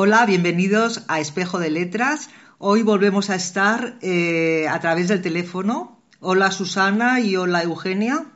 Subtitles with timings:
[0.00, 2.30] Hola, bienvenidos a Espejo de Letras.
[2.58, 6.00] Hoy volvemos a estar eh, a través del teléfono.
[6.20, 8.26] Hola Susana y hola Eugenia.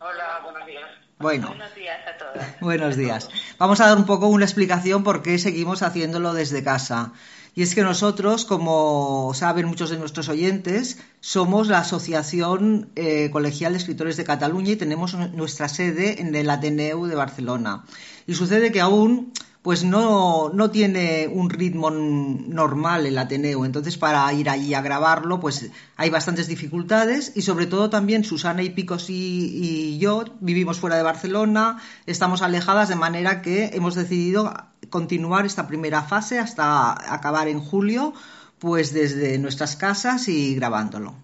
[0.00, 0.90] Hola, buenos días.
[1.20, 1.46] Bueno.
[1.50, 2.60] Buenos días a todas.
[2.60, 3.28] Buenos días.
[3.60, 7.12] Vamos a dar un poco una explicación por qué seguimos haciéndolo desde casa.
[7.54, 13.72] Y es que nosotros, como saben muchos de nuestros oyentes, somos la Asociación eh, Colegial
[13.72, 17.84] de Escritores de Cataluña y tenemos nuestra sede en el Ateneu de Barcelona.
[18.26, 23.64] Y sucede que aún pues no, no tiene un ritmo normal el Ateneo.
[23.64, 28.62] Entonces, para ir allí a grabarlo, pues hay bastantes dificultades y sobre todo también Susana
[28.62, 34.54] y Picos y, yo vivimos fuera de Barcelona, estamos alejadas de manera que hemos decidido
[34.90, 38.14] continuar esta primera fase hasta acabar en julio,
[38.58, 41.14] pues desde nuestras casas y grabándolo.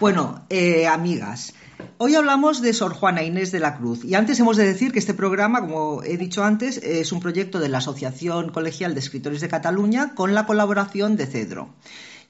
[0.00, 1.54] Bueno, eh, amigas,
[1.98, 4.98] Hoy hablamos de Sor Juana Inés de la Cruz y antes hemos de decir que
[4.98, 9.40] este programa, como he dicho antes, es un proyecto de la Asociación Colegial de Escritores
[9.40, 11.74] de Cataluña con la colaboración de Cedro.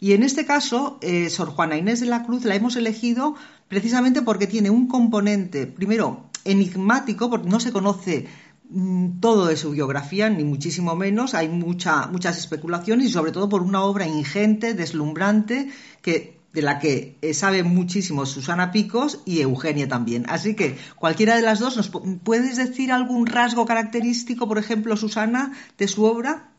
[0.00, 3.34] Y en este caso, eh, Sor Juana Inés de la Cruz la hemos elegido
[3.68, 8.27] precisamente porque tiene un componente, primero, enigmático, porque no se conoce
[8.68, 11.34] mm, todo de su biografía, ni muchísimo menos.
[11.34, 15.70] Hay muchas especulaciones y sobre todo por una obra ingente, deslumbrante,
[16.02, 20.24] que de la que eh, sabe muchísimo Susana Picos y Eugenia también.
[20.28, 21.90] Así que cualquiera de las dos, ¿nos
[22.22, 26.52] puedes decir algún rasgo característico, por ejemplo, Susana, de su obra?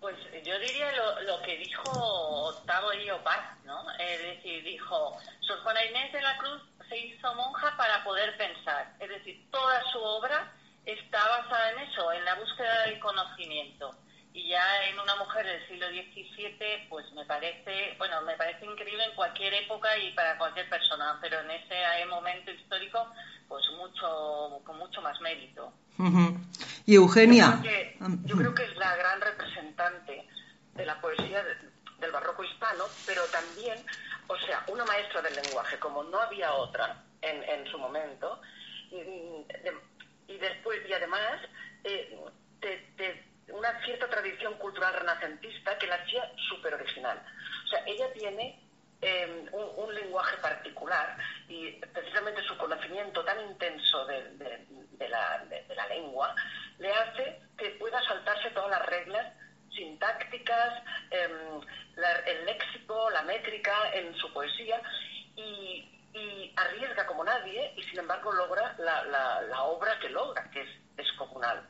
[0.00, 0.88] Pues yo diría
[1.26, 2.88] lo, que dijo Octavo
[3.22, 3.78] Paz, ¿no?
[4.00, 8.96] Es decir, dijo, Sor Juana Inés de la Cruz se hizo monja para poder pensar.
[9.00, 10.50] Es decir, toda su obra
[10.86, 13.94] está basada en eso, en la búsqueda del conocimiento
[14.38, 19.02] y ya en una mujer del siglo XVII, pues me parece, bueno, me parece increíble
[19.04, 23.04] en cualquier época y para cualquier persona, pero en ese momento histórico,
[23.48, 25.72] pues mucho, con mucho más mérito.
[26.86, 27.60] Y Eugenia.
[28.24, 30.24] Yo creo, que, es la gran representante
[30.74, 31.42] de la poesía
[31.98, 33.84] del barroco hispano, pero también,
[34.28, 38.40] o sea, una maestra del lenguaje, como no había otra en, en su momento,
[38.92, 41.40] y, después, y además,
[41.82, 42.16] eh,
[42.60, 47.20] te una cierta tradición cultural renacentista que la hacía súper original.
[47.64, 48.60] O sea, ella tiene
[49.00, 51.16] em, un, lenguaje particular
[51.48, 56.34] y precisamente su conocimiento tan intenso de, la, lengua
[56.78, 59.32] le hace que pueda saltarse todas las reglas
[59.74, 61.60] sintácticas, em,
[62.26, 64.80] el léxico, la métrica en su poesía
[65.36, 65.94] y,
[66.56, 71.64] arriesga como nadie y sin embargo logra la, obra que logra, que es descomunal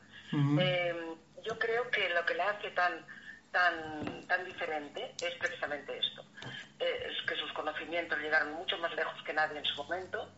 [1.45, 3.05] yo creo que lo que le hace tan,
[3.51, 6.23] tan, tan diferente es precisamente esto.
[6.79, 10.29] Eh, es que sus conocimientos llegaron mucho más lejos que nadie en su momento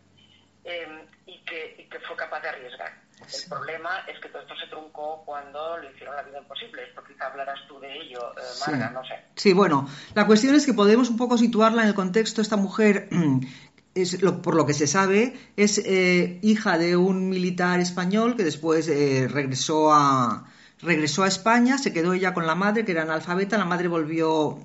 [0.64, 3.00] eh, y, que, fue capaz de arriesgar.
[3.20, 6.82] El problema es que todo esto se truncó cuando le hicieron la vida imposible.
[6.82, 9.14] Esto quizá hablarás tú de ello, eh, Marga, no sé.
[9.36, 12.42] Sí, bueno, la cuestión es que podemos un poco situarla en el contexto.
[12.42, 13.08] Esta mujer
[13.94, 19.92] es, por lo que se sabe, es hija de un militar español que después regresó
[19.92, 20.51] a,
[20.82, 24.58] regresó a España, se quedó ella con la madre, que era analfabeta, la madre volvió,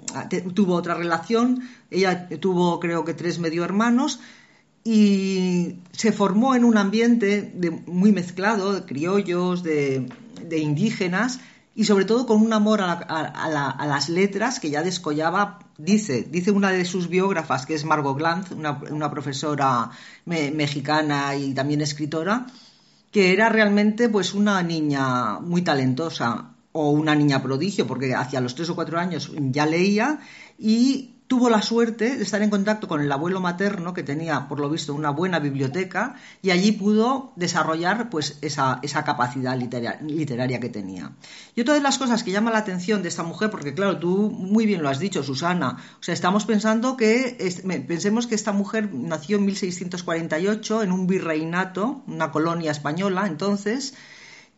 [0.53, 4.19] tuvo otra relación, ella tuvo creo que tres medio hermanos
[4.83, 7.53] y se formó en un ambiente
[7.87, 10.07] muy mezclado, de criollos, de,
[10.49, 11.39] indígenas
[11.75, 16.71] y sobre todo con un amor a, las letras que ya descollaba, dice, dice una
[16.71, 19.91] de sus biógrafas, que es Margot Glantz, una, profesora
[20.25, 22.47] mexicana y también escritora,
[23.11, 28.55] que era realmente pues una niña muy talentosa o una niña prodigio, porque hacia los
[28.55, 30.19] tres o cuatro años ya leía
[30.59, 34.61] y tuvo la suerte de estar en contacto con el abuelo materno que tenía, por
[34.61, 40.69] lo visto, una buena biblioteca y allí pudo desarrollar pues esa, esa capacidad literaria, que
[40.69, 41.11] tenía.
[41.53, 44.29] Y otra de las cosas que llama la atención de esta mujer, porque claro, tú
[44.31, 47.37] muy bien lo has dicho, Susana, o sea, estamos pensando que,
[47.87, 53.95] pensemos que esta mujer nació en 1648 en un virreinato, una colonia española entonces,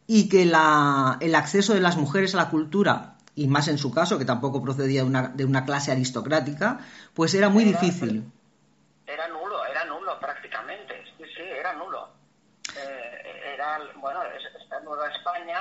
[0.06, 3.94] y que la, el acceso de las mujeres a la cultura y más en su
[3.94, 6.80] caso, que tampoco procedía de una, de una clase aristocrática,
[7.14, 8.30] pues era muy difícil.
[9.08, 12.10] Era nulo, era nulo prácticamente, sí, sí, era nulo.
[12.76, 14.20] Eh, era, bueno,
[14.62, 15.60] esta Nueva España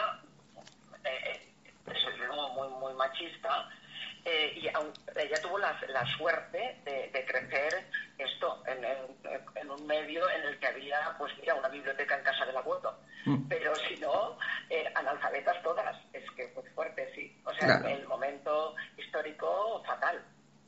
[1.04, 1.40] eh,
[1.86, 1.96] es
[2.56, 3.68] muy, muy machista
[4.24, 7.86] eh, y ella tuvo la, la suerte de, de, crecer
[8.18, 8.84] esto en,
[9.54, 12.98] en, un medio en el que había, pues mira, una biblioteca en casa del abuelo.
[13.24, 13.48] Mm.
[13.48, 14.38] Pero si no,
[14.70, 15.96] eh, analfabetas todas.
[16.12, 17.40] Es que fue fuerte, sí.
[17.44, 20.22] O sea, el momento histórico fatal.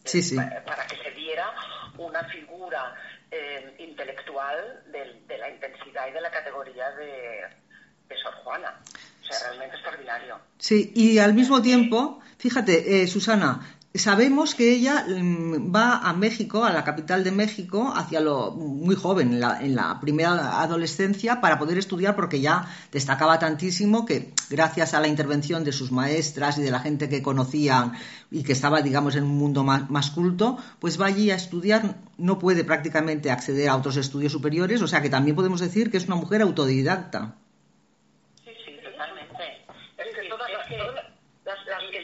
[0.05, 0.37] Sí, sí.
[0.37, 1.53] Para, que se diera
[1.99, 2.95] una figura
[3.31, 7.47] eh, intelectual de, de, la intensidad y de la categoría de,
[8.09, 8.81] de Sor Juana.
[9.31, 10.39] Sea, realmente extraordinario.
[10.59, 13.61] Sí, y al mismo tiempo, fíjate, eh, Susana,
[13.93, 18.95] Sabemos que ella mm, va a México, a la capital de México, hacia lo muy
[18.95, 25.01] joven, en la, primera adolescencia, para poder estudiar, porque ya destacaba tantísimo que, gracias a
[25.01, 27.95] la intervención de sus maestras y de la gente que conocían
[28.31, 31.97] y que estaba, digamos, en un mundo más, más culto, pues va allí a estudiar,
[32.17, 35.97] no puede prácticamente acceder a otros estudios superiores, o sea que también podemos decir que
[35.97, 37.35] es una mujer autodidacta.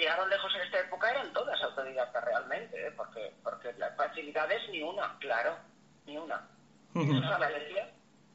[0.06, 2.93] llegaron lejos en esta época eran todas autodidactas realmente, ¿eh?
[2.96, 3.72] porque, porque
[4.70, 5.56] ni una, claro,
[6.06, 6.49] ni una.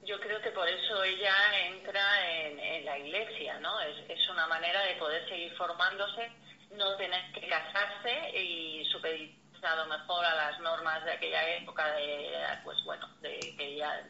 [0.03, 1.33] Yo creo que por eso ella
[1.67, 2.01] entra
[2.31, 3.79] en, la iglesia, ¿no?
[3.81, 6.31] Es, es, una manera de poder seguir formándose,
[6.71, 11.85] no tener que casarse y supeditarse a lo mejor a las normas de aquella época
[11.93, 12.31] de,
[12.63, 14.01] pues bueno, de que ya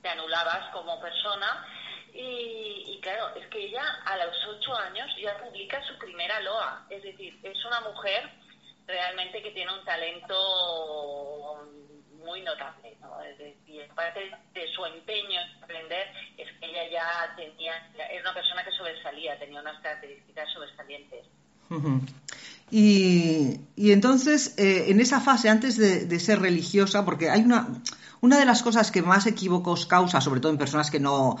[0.00, 1.66] te anulabas como persona
[2.14, 6.86] y, claro, es que ella a los ocho años ya publica su primera loa.
[6.88, 8.30] Es decir, es una mujer
[8.86, 10.34] realmente que tiene un talento
[12.24, 12.96] muy notable.
[13.00, 13.18] ¿no?
[13.38, 14.20] Decir, aparte
[14.54, 17.76] de su empeño en aprender, es que ella ya tenía,
[18.10, 21.26] es una persona que sobresalía, tenía unas características sobresalientes.
[22.70, 27.68] Y, y entonces, eh, en esa fase, antes de, ser religiosa, porque hay una,
[28.20, 31.36] una de las cosas que más equívocos causa, sobre todo en personas que no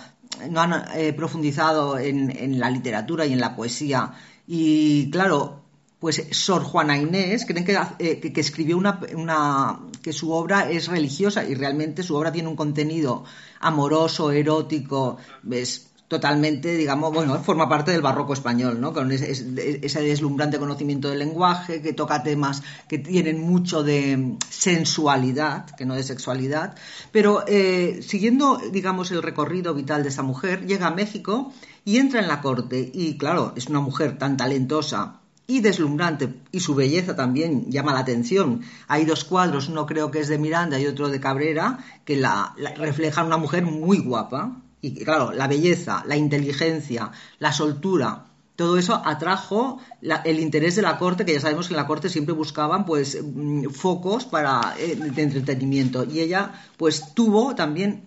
[0.50, 4.12] no han eh, profundizado en, la literatura y en la poesía.
[4.46, 5.63] Y claro,
[6.04, 10.88] pues Sor Juana Inés creen que, eh, que, escribió una, una, que su obra es
[10.88, 13.24] religiosa y realmente su obra tiene un contenido
[13.60, 15.86] amoroso, erótico, ¿ves?
[16.06, 18.92] totalmente, digamos, bueno, forma parte del barroco español, ¿no?
[18.92, 25.70] Con ese, ese, deslumbrante conocimiento del lenguaje, que toca temas que tienen mucho de sensualidad,
[25.70, 26.76] que no de sexualidad.
[27.12, 31.54] Pero eh, siguiendo, digamos, el recorrido vital de esta mujer, llega a México
[31.86, 32.90] y entra en la corte.
[32.92, 38.00] Y claro, es una mujer tan talentosa y deslumbrante, y su belleza también llama la
[38.00, 38.62] atención.
[38.88, 42.54] Hay dos cuadros, uno creo que es de Miranda y otro de Cabrera, que la,
[42.56, 48.26] la reflejan una mujer muy guapa y claro, la belleza, la inteligencia, la soltura,
[48.56, 49.80] todo eso atrajo
[50.24, 53.18] el interés de la corte, que ya sabemos que en la corte siempre buscaban pues
[53.20, 56.04] mm, focos para eh, de entretenimiento.
[56.04, 58.04] Y ella pues tuvo también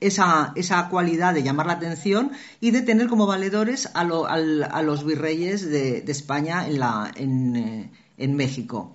[0.00, 5.04] esa, esa cualidad de llamar la atención y de tener como valedores a, a los
[5.04, 8.94] virreyes de, España en, la, en, eh, en México.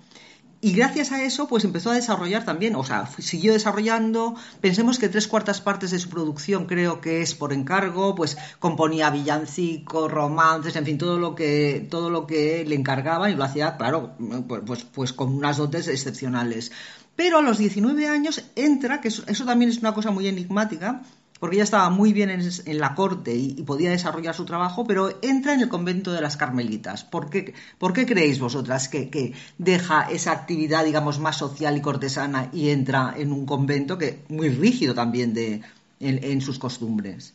[0.62, 4.34] Y gracias a eso, pues empezó a desarrollar también, o sea, siguió desarrollando.
[4.60, 9.10] Pensemos que tres cuartas partes de su producción creo que es por encargo, pues componía
[9.10, 13.76] villancicos, romances, en fin, todo lo que, todo lo que le encargaban y lo hacía,
[13.76, 14.14] claro,
[14.48, 16.72] pues, pues, pues con unas dotes excepcionales.
[17.16, 21.02] Pero a los 19 años entra, que eso también es una cosa muy enigmática,
[21.40, 25.54] porque ella estaba muy bien en, la corte y, podía desarrollar su trabajo, pero entra
[25.54, 27.04] en el convento de las Carmelitas.
[27.04, 32.48] ¿Por qué, por qué creéis vosotras que, deja esa actividad, digamos, más social y cortesana
[32.52, 35.62] y entra en un convento que muy rígido también de,
[36.00, 37.34] en, sus costumbres?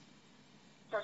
[0.89, 0.99] Se ha,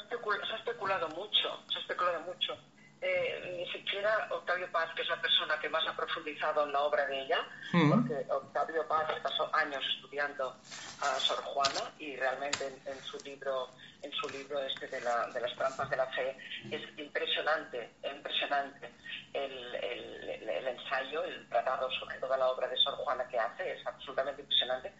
[0.57, 2.53] especulado mucho, se ha especulado mucho.
[3.01, 4.27] Eh, ni siquiera
[4.57, 7.45] Octavio Paz, que es la persona que más ha profundizado en la obra de ella,
[7.73, 7.91] mm.
[7.91, 10.55] porque Octavio Paz pasó años estudiando
[11.01, 13.69] a Sor Juana y realmente en, su libro
[14.01, 16.35] en su libro este de, la, de, las trampas de la fe
[16.71, 18.91] es impresionante impresionante
[19.33, 23.85] el, el, ensayo el tratado sobre toda la obra de Sor Juana que hace es
[23.85, 24.93] absolutamente impresionante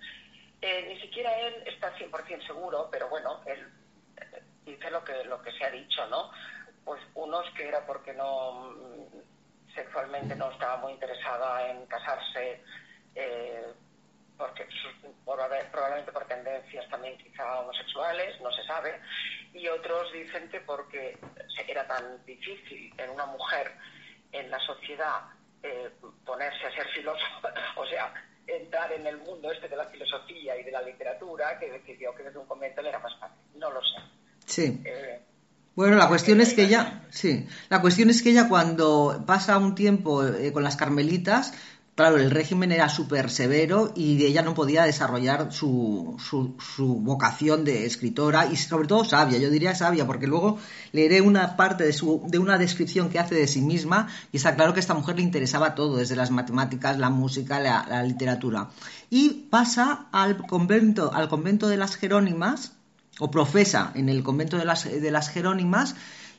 [0.62, 3.68] eh, ni siquiera él está 100% seguro pero bueno él
[4.66, 6.32] dice lo que lo que se ha dicho no
[6.86, 8.76] pues unos que era porque no
[9.78, 12.62] sexualmente no estaba muy interesada en casarse
[13.16, 13.74] eh,
[14.38, 14.68] porque
[15.26, 19.00] probablemente por tendencias también quizá homosexuales, no se sabe,
[19.54, 21.18] y otros dicen que porque
[21.68, 23.72] era tan difícil en una mujer
[24.32, 25.22] en la sociedad
[25.64, 25.90] eh,
[26.26, 28.14] ponerse a ser filósofa, o sea,
[28.46, 32.24] entrar en el mundo este de la filosofía y de la literatura, que decidió que
[32.24, 33.38] desde un convento le era más fácil.
[33.56, 33.98] No lo sé.
[34.46, 34.82] Sí.
[34.86, 35.20] Eh,
[35.78, 39.76] bueno, la cuestión es que ella, sí, la cuestión es que ella cuando pasa un
[39.76, 41.54] tiempo eh, con las carmelitas,
[41.94, 47.86] claro, el régimen era súper severo y ella no podía desarrollar su, su, vocación de
[47.86, 50.58] escritora y sobre todo sabia, yo diría sabia, porque luego
[50.94, 54.56] leeré una parte de, su, de una descripción que hace de sí misma y está
[54.56, 58.70] claro que a esta mujer le interesaba todo, desde las matemáticas, la música, la, literatura.
[59.12, 62.77] Y pasa al convento, al convento de las Jerónimas,
[63.20, 65.96] o profesa en el convento de las, de las Jerónimas,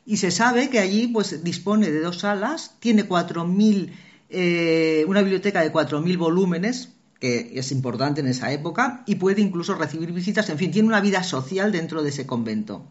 [0.06, 3.92] y se sabe que allí pues dispone de dos salas, tiene cuatro mil
[4.30, 9.75] eh, una biblioteca de 4.000 volúmenes, que es importante en esa época, y puede incluso
[9.75, 12.85] recibir visitas, en fin, tiene una vida social dentro de ese convento.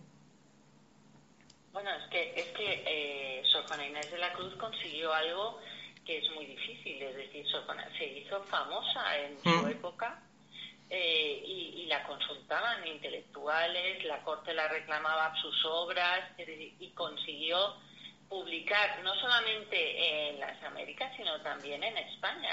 [1.71, 5.59] Bueno, es que, es que eh, Sor Juana Inés de la Cruz consiguió algo
[6.05, 7.63] que es muy difícil, es decir, Sor
[7.97, 9.69] se hizo famosa en su mm.
[9.69, 10.23] época
[10.89, 17.77] eh, y, la consultaban intelectuales, la corte la reclamaba sus obras y consiguió
[18.29, 22.49] publicar no solamente en las Américas, sino también en España,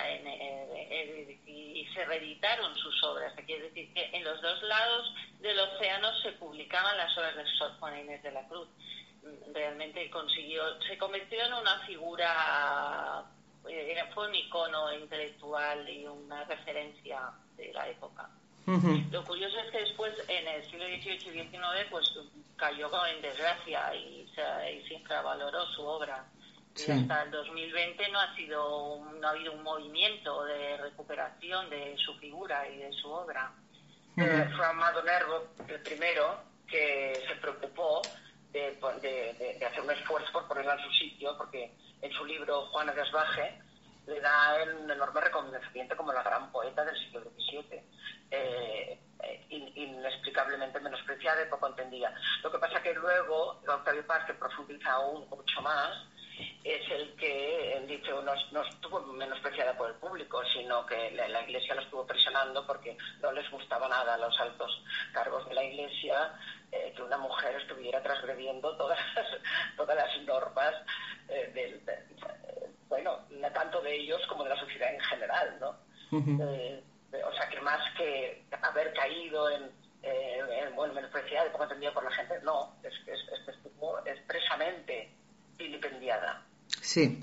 [1.47, 3.33] y se reeditaron sus obras.
[3.45, 7.73] Quiere decir que en los dos lados del océano se publicaban las obras de Sor
[7.79, 8.69] Juana Inés de la Cruz.
[9.53, 13.25] Realmente consiguió, se convirtió en una figura,
[13.69, 18.29] eh, fue un icono intelectual y una referencia de la época.
[19.11, 22.05] Lo curioso es que después, en el siglo XVIII y XIX, pues
[22.57, 26.25] cayó en desgracia y se, y se infravaloró su obra.
[26.75, 31.95] Y hasta el 2020 no ha sido no ha habido un movimiento de recuperación de
[31.99, 33.53] su figura y de su obra.
[34.17, 38.01] Eh, fue Amado Nervo el primero que se preocupó
[38.55, 42.93] de, de, hacer un esfuerzo por ponerla en su sitio, porque en su libro Juana
[42.93, 43.61] de Asbaje
[44.07, 47.83] le da un enorme reconocimiento como la gran poeta del siglo XVII.
[48.31, 49.47] Eh, eh,
[49.77, 52.15] inexplicablemente menospreciada y poco entendida.
[52.43, 55.91] Lo que pasa que luego Octavio Paz, que profundiza aún mucho más,
[56.65, 61.75] es el que dice no, no, estuvo menospreciada por el público, sino que la, Iglesia
[61.75, 64.83] la estuvo presionando porque no les gustaba nada a los altos
[65.13, 66.33] cargos de la Iglesia
[66.75, 69.27] eh, que una mujer estuviera transgrediendo todas las,
[69.77, 70.75] todas las normas
[71.55, 71.81] del,
[72.89, 73.21] bueno,
[73.55, 75.85] tanto de ellos como de la sociedad en general, ¿no?
[77.23, 79.71] o sea, que más que haber caído en,
[80.03, 83.21] eh, en bueno, menospreciada y poco entendida por la gente, no, es es,
[84.07, 85.11] expresamente
[85.57, 86.43] vilipendiada.
[86.85, 87.19] Sí.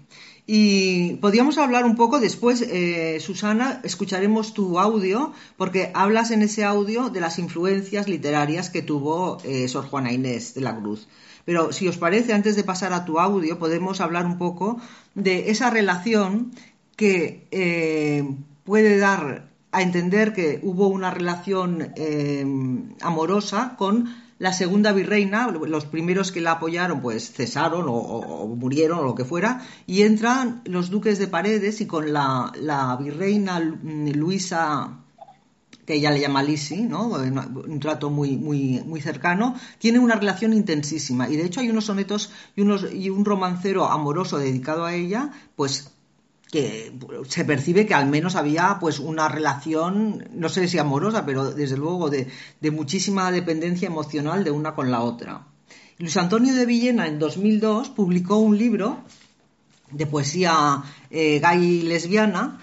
[0.47, 6.65] Y podríamos hablar un poco después, eh, Susana, escucharemos tu audio, porque hablas en ese
[6.65, 11.07] audio de las influencias literarias que tuvo eh, Sor Juana Inés de la Cruz.
[11.45, 14.81] Pero si os parece, antes de pasar a tu audio, podemos hablar un poco
[15.13, 16.51] de esa relación
[16.95, 18.27] que eh,
[18.63, 21.93] puede dar a entender que hubo una relación
[22.99, 24.09] amorosa con
[24.41, 29.23] la segunda virreina, los primeros que la apoyaron pues cesaron o, murieron o lo que
[29.23, 32.51] fuera, y entran los duques de Paredes y con la,
[32.99, 34.97] virreina Luisa,
[35.85, 37.09] que ella le llama Lisi, ¿no?
[37.09, 41.29] un trato muy, muy, muy cercano, tiene una relación intensísima.
[41.29, 45.29] Y de hecho hay unos sonetos y, unos, y un romancero amoroso dedicado a ella,
[45.55, 45.91] pues
[46.51, 46.91] que
[47.29, 51.77] se percibe que al menos había pues una relación, no sé si amorosa, pero desde
[51.77, 52.27] luego de,
[52.71, 55.47] muchísima dependencia emocional de una con la otra.
[55.97, 58.99] Luis Antonio de Villena en 2002 publicó un libro
[59.91, 62.59] de poesía eh, gay lesbiana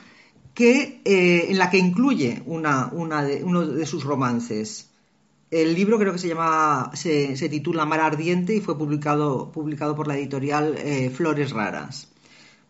[0.53, 4.91] que, eh, en la que incluye una, una de, uno de sus romances.
[5.51, 10.09] El libro creo que se llama, se, titula Mar Ardiente y fue publicado, publicado por
[10.09, 12.09] la editorial eh, Flores Raras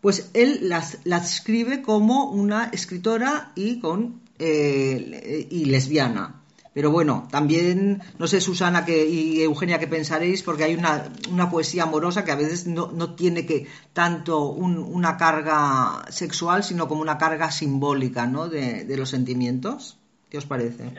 [0.01, 6.39] pues él las, escribe como una escritora y, con, eh, y lesbiana.
[6.79, 11.51] Pero bueno, también, no sé, Susana que, y Eugenia, qué pensaréis, porque hay una, una
[11.51, 17.01] poesía amorosa que a veces no, no tiene que tanto una carga sexual, sino como
[17.03, 18.49] una carga simbólica ¿no?
[18.49, 19.99] de, de los sentimientos.
[20.31, 20.91] ¿Qué os parece?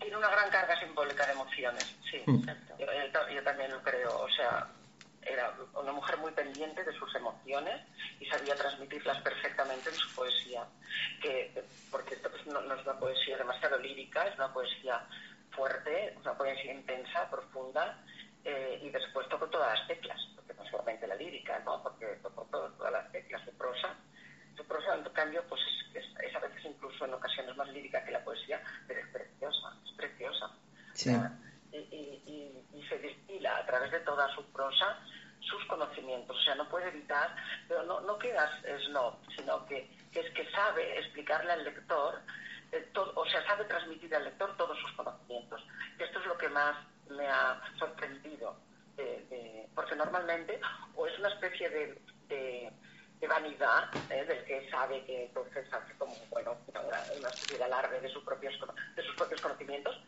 [0.00, 2.18] Tiene una gran carga simbólica de emociones, sí.
[2.24, 2.46] Mm.
[2.78, 2.86] Yo,
[3.34, 4.20] yo, también lo creo.
[4.20, 4.68] O sea,
[5.20, 7.82] era una mujer muy pendiente de sus emociones
[8.28, 10.64] y sabía transmitirlas perfectamente en su poesía,
[11.20, 12.16] que, porque
[12.46, 15.02] no, no es una poesía demasiado lírica, es una poesía
[15.50, 17.98] fuerte, una poesía intensa, profunda,
[18.44, 22.92] eh, y después tocó todas las teclas, porque no solamente la lírica, porque tocó todas
[22.92, 23.94] las teclas de prosa.
[24.56, 25.60] Su prosa, en cambio, pues
[25.94, 29.92] es, a veces incluso en ocasiones más lírica que la poesía, pero es preciosa, es
[29.92, 30.50] preciosa.
[31.72, 34.98] y, se destila a través de toda su prosa
[35.48, 37.34] sus conocimientos, o sea, no puede evitar,
[37.66, 38.50] pero no, no quedas
[38.86, 42.20] snob, sino que, es que sabe explicarle al lector,
[42.72, 45.64] eh, o sea, sabe transmitir al lector todos sus conocimientos.
[45.98, 46.76] Esto es lo que más
[47.10, 48.56] me ha sorprendido,
[49.74, 50.60] porque normalmente
[50.96, 52.72] o es una especie de, de,
[53.26, 54.24] vanidad ¿eh?
[54.24, 58.54] del que sabe que entonces hace como bueno una, especie de alarde de sus propios
[58.94, 60.00] de sus propios conocimientos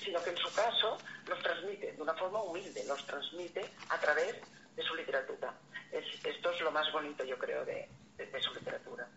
[0.00, 4.36] sino que en su caso los transmite de una forma humilde los transmite a través
[4.74, 5.52] de su literatura
[5.92, 7.88] esto es lo más bonito yo creo de,
[8.40, 9.08] su literatura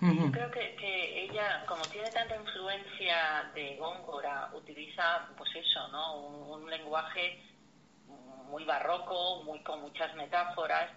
[0.00, 6.16] yo creo que, que, ella, como tiene tanta influencia de Góngora, utiliza, pues eso, ¿no?
[6.16, 7.40] Un, un lenguaje
[8.52, 10.90] muy barroco, muy con muchas metáforas,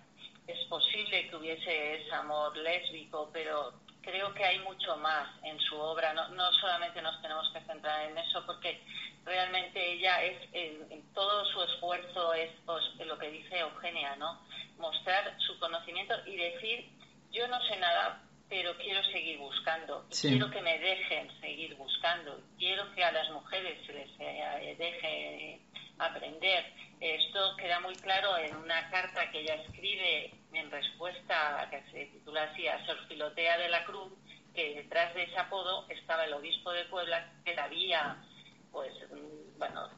[0.48, 5.76] es posible que hubiese ese amor lésbico, pero creo que hay mucho más en su
[5.76, 6.14] obra.
[6.14, 8.82] No, no solamente nos tenemos que centrar en eso, porque
[9.26, 14.40] realmente ella es, en, todo su esfuerzo es pues, lo que dice Eugenia, ¿no?
[14.78, 16.90] Mostrar su conocimiento y decir,
[17.32, 20.06] yo no sé nada, pero quiero seguir buscando.
[20.22, 22.40] Quiero que me dejen seguir buscando.
[22.60, 25.60] Quiero que a las mujeres se les eh, deje
[26.00, 26.66] aprender.
[27.00, 32.06] Esto queda muy claro en una carta que ella escribe en respuesta a que se
[32.06, 34.14] titula así a Sor Filotea de la Cruz,
[34.54, 38.18] que detrás de ese apodo estaba el obispo de Puebla que la había
[38.72, 38.94] pues
[39.58, 39.90] bueno,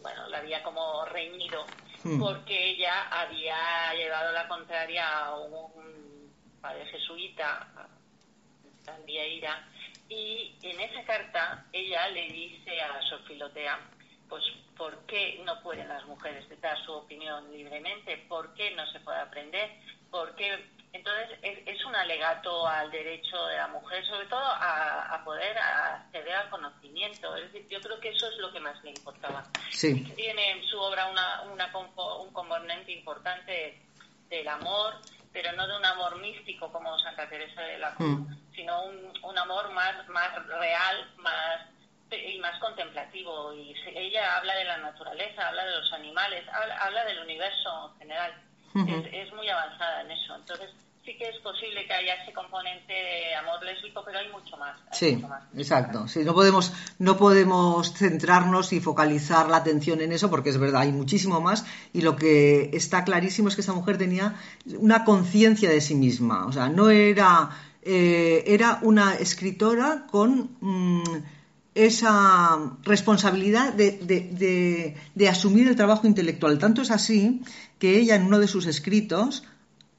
[0.00, 1.66] bueno, la había como reñido
[2.02, 2.18] hmm.
[2.18, 7.68] porque ella había llevado la contraria a un padre jesuita,
[9.04, 9.68] Vieira,
[10.08, 13.78] y en esa carta ella le dice a Sor Filotea
[14.30, 14.44] pues
[14.76, 18.16] ¿por qué no pueden las mujeres dar su opinión libremente?
[18.28, 19.70] ¿Por qué no se puede aprender?
[20.10, 20.70] ¿Por qué?
[20.92, 26.50] Entonces, es, un alegato al derecho de la mujer, sobre todo a, poder acceder al
[26.50, 27.36] conocimiento.
[27.36, 29.44] Es decir, yo creo que eso es lo que más le importaba.
[29.70, 30.02] Sí.
[30.16, 33.80] Tiene en su obra una, un componente importante
[34.28, 34.94] del amor,
[35.32, 38.54] pero no de un amor místico como Santa Teresa de la Cruz, mm.
[38.54, 41.60] sino un, un amor más, más real, más
[42.16, 43.52] y más contemplativo.
[43.54, 46.44] Y ella habla de la naturaleza, habla de los animales,
[46.80, 48.32] habla, del universo en general.
[49.12, 50.34] es, muy avanzada en eso.
[50.36, 50.70] Entonces,
[51.04, 54.76] sí que es posible que haya ese componente de amor lésbico, pero hay mucho más.
[54.92, 55.22] sí,
[55.56, 56.08] exacto.
[56.08, 60.82] Sí, no podemos, no podemos centrarnos y focalizar la atención en eso, porque es verdad,
[60.82, 61.64] hay muchísimo más.
[61.92, 64.34] Y lo que está clarísimo es que esta mujer tenía
[64.78, 66.46] una conciencia de sí misma.
[66.46, 67.50] O sea, no era.
[67.82, 70.56] Eh, era una escritora con.
[70.60, 71.39] Mm,
[71.74, 74.96] esa responsabilidad de,
[75.28, 76.58] asumir el trabajo intelectual.
[76.58, 77.42] Tanto es así
[77.78, 79.44] que ella en uno de sus escritos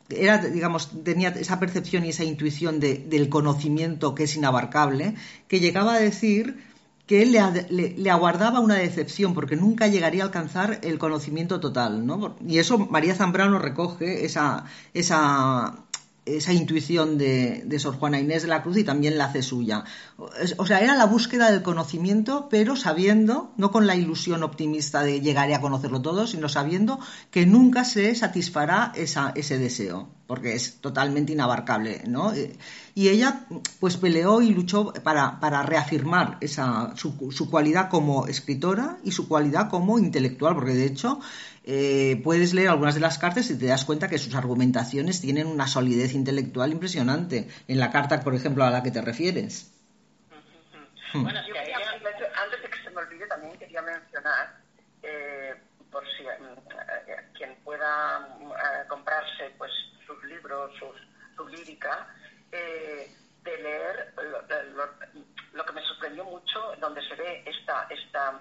[0.10, 5.16] era, digamos, tenía esa percepción y esa intuición del conocimiento que es inabarcable,
[5.48, 6.58] que llegaba a decir
[7.08, 7.38] que él
[7.70, 12.06] le, aguardaba una decepción porque nunca llegaría a alcanzar el conocimiento total,
[12.48, 15.86] Y eso María Zambrano recoge esa, esa
[16.26, 19.84] esa intuición de, Sor Juana Inés de la Cruz y también la hace suya.
[20.58, 25.22] O sea, era la búsqueda del conocimiento, pero sabiendo, no con la ilusión optimista de
[25.22, 27.00] llegar a conocerlo todo, sino sabiendo
[27.32, 32.34] que nunca se satisfará ese deseo, porque es totalmente inabarcable, ¿no?
[32.94, 33.48] Y ella,
[33.80, 39.28] pues peleó y luchó para, para reafirmar esa, su, su cualidad como escritora y su
[39.28, 41.20] cualidad como intelectual, porque de hecho
[41.63, 45.47] eh, puedes leer algunas de las cartas y te das cuenta que sus argumentaciones tienen
[45.47, 47.47] una solidez intelectual impresionante.
[47.67, 49.71] En la carta, por ejemplo, a la que te refieres.
[51.13, 51.24] Hmm.
[51.24, 54.56] Bueno, yo antes de que se me olvide, también quería mencionar,
[55.04, 55.54] eh,
[55.91, 58.28] por si eh, quien pueda
[58.88, 59.71] comprarse pues
[60.06, 60.71] sus libros,
[61.36, 62.08] su lírica,
[62.50, 64.13] de leer
[64.76, 64.84] lo,
[65.66, 68.40] que me sorprendió mucho, donde se ve esta, esta,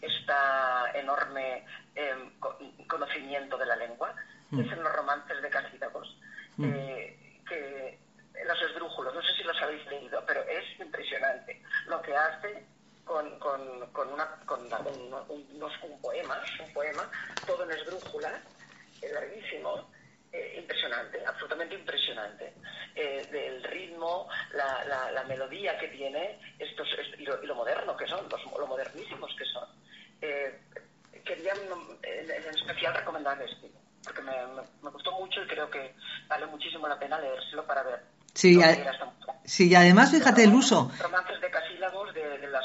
[0.00, 2.32] esta enorme em,
[2.86, 4.14] conocimiento de la lengua,
[4.50, 4.60] mm.
[4.60, 6.16] es en los romances de Casídagos,
[6.56, 6.64] mm.
[6.64, 7.98] eh, que
[8.44, 12.64] los esdrújulos, no sé si los habéis leído, pero es impresionante lo que hace
[13.04, 17.10] con, con, con, una, con unos, un poema, un poema,
[17.46, 18.40] todo en esdrújulas,
[19.12, 19.90] larguísimo,
[20.32, 22.54] eh, impresionante, absolutamente impresionante.
[22.94, 26.88] Eh, del ritmo, la, la, melodía que tiene, estos,
[27.18, 29.68] y, lo, moderno que son, los, lo modernísimos que son.
[30.20, 30.60] Eh,
[31.24, 33.70] quería en, especial recomendar este,
[34.04, 34.32] porque me,
[34.82, 35.94] me, gustó mucho y creo que
[36.28, 38.00] vale muchísimo la pena leérselo para ver.
[38.34, 38.58] Sí,
[39.44, 40.90] sí y además fíjate el uso.
[41.00, 42.64] Romances de casílabos de, de las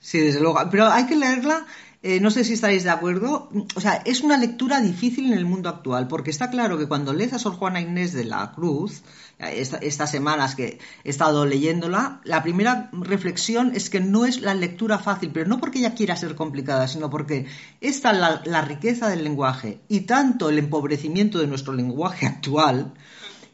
[0.00, 0.58] Sí, desde luego.
[0.70, 1.66] Pero hay que leerla
[2.00, 5.44] eh, no sé si estaréis de acuerdo, o sea, es una lectura difícil en el
[5.44, 9.02] mundo actual, porque está claro que cuando lees a Sor Juana Inés de la Cruz,
[9.38, 14.98] estas semanas que he estado leyéndola, la primera reflexión es que no es la lectura
[14.98, 17.46] fácil, pero no porque ella quiera ser complicada, sino porque
[17.80, 22.94] esta la, la riqueza del lenguaje y tanto el empobrecimiento de nuestro lenguaje actual,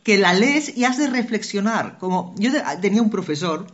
[0.02, 1.96] que la lees y has de reflexionar.
[1.98, 3.66] Como yo tenía un profesor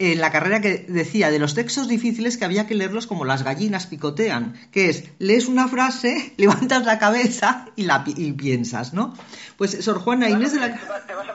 [0.00, 3.42] en la carrera que decía de los textos difíciles que había que leerlos como las
[3.42, 9.14] gallinas picotean, que es, lees una frase, levantas la cabeza y, la, y piensas, ¿no?
[9.58, 10.74] Pues Sor Juana Inés de la...
[10.74, 11.34] Te vas, a,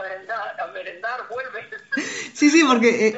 [0.00, 1.66] merendar, a merendar, vuelves.
[2.32, 3.08] Sí, sí, porque...
[3.08, 3.12] Eh,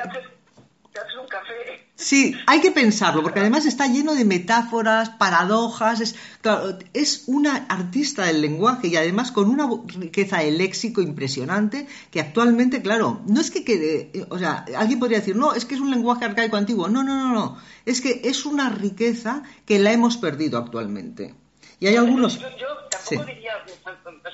[0.92, 1.89] te haces un café.
[2.00, 6.00] Sí, hay que pensarlo, porque además está lleno de metáforas, paradojas.
[6.00, 11.86] Es, claro, es una artista del lenguaje y además con una riqueza de léxico impresionante
[12.10, 14.12] que actualmente, claro, no es que quede.
[14.30, 16.88] O sea, alguien podría decir, no, es que es un lenguaje arcaico antiguo.
[16.88, 17.58] No, no, no, no.
[17.84, 21.34] Es que es una riqueza que la hemos perdido actualmente.
[21.80, 22.38] Y hay algunos.
[22.38, 22.48] Yo,
[22.90, 23.52] tampoco diría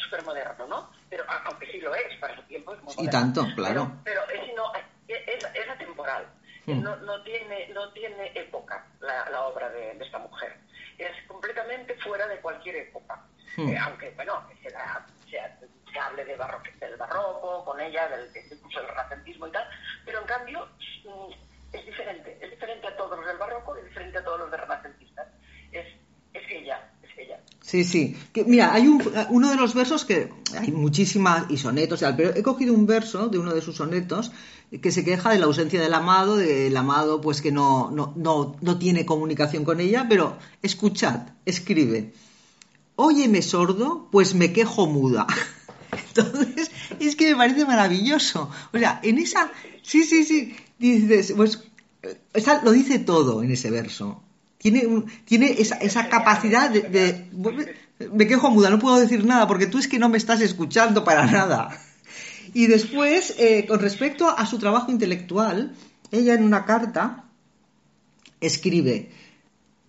[0.04, 0.90] súper moderno, ¿no?
[1.10, 3.08] Pero aunque sí lo es, para su tiempo es muy moderno.
[3.08, 3.92] Y tanto, claro.
[4.04, 4.72] Pero, pero es, no,
[5.08, 6.26] es, es atemporal.
[6.66, 6.82] Mm.
[6.82, 10.56] No, no, tiene, no tiene época la, la obra de, de, esta mujer.
[10.98, 13.22] Es completamente fuera de cualquier época.
[13.56, 13.68] Mm.
[13.68, 14.70] Eh, aunque, bueno, se,
[15.30, 15.38] se,
[15.92, 19.68] se, hable de barro, del barroco, con ella, del, incluso del renacentismo y tal,
[20.04, 20.68] pero en cambio
[21.04, 21.32] mm,
[21.72, 22.36] es diferente.
[22.40, 25.28] Es diferente a todos los del barroco y diferente a todos los de renacentistas.
[25.70, 25.86] Es,
[26.32, 27.40] es ella, es ella.
[27.66, 28.14] Sí, sí.
[28.32, 32.42] Que, mira, hay un, uno de los versos que hay muchísimas y sonetos, pero he
[32.42, 34.30] cogido un verso de uno de sus sonetos
[34.80, 38.54] que se queja de la ausencia del amado, del amado pues que no, no, no,
[38.60, 42.12] no tiene comunicación con ella, pero escuchad, escribe,
[42.94, 45.26] óyeme sordo, pues me quejo muda.
[46.08, 48.48] Entonces, es que me parece maravilloso.
[48.72, 49.50] O sea, en esa,
[49.82, 51.64] sí, sí, sí, dices, pues,
[52.32, 54.22] esa, lo dice todo en ese verso.
[54.58, 57.76] Tiene, tiene esa, esa capacidad de, de,
[58.12, 61.04] me quejo muda, no puedo decir nada porque tú es que no me estás escuchando
[61.04, 61.78] para nada.
[62.54, 65.74] Y después, eh, con respecto a su trabajo intelectual,
[66.10, 67.24] ella en una carta
[68.40, 69.10] escribe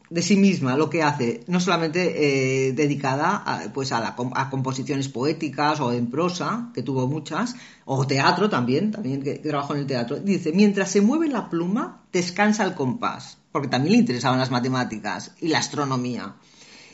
[0.10, 4.50] de sí misma lo que hace, no solamente eh, dedicada a, pues a, la, a,
[4.50, 9.82] composiciones poéticas o en prosa, que tuvo muchas, o teatro también, también que, trabajó en
[9.82, 10.18] el teatro.
[10.18, 15.34] Dice, mientras se mueve la pluma, descansa el compás, porque también le interesaban las matemáticas
[15.42, 16.36] y la astronomía.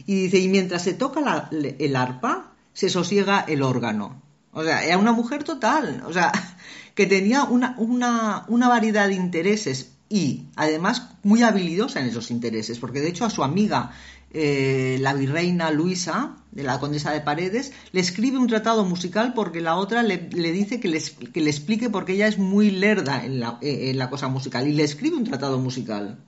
[0.05, 4.21] Y dice, y mientras se toca el arpa, se sosiega el órgano.
[4.51, 6.31] O sea, era una mujer total, o sea,
[6.95, 12.77] que tenía una, una, una variedad de intereses y además muy habilidosa en esos intereses,
[12.77, 13.93] porque de hecho a su amiga,
[14.31, 19.59] eh, la virreina Luisa, de la condesa de Paredes, le escribe un tratado musical porque
[19.59, 21.01] la otra le, le dice que le,
[21.33, 24.67] que le, explique porque ella es muy lerda en la, eh, en la, cosa musical
[24.67, 26.19] y le escribe un tratado musical.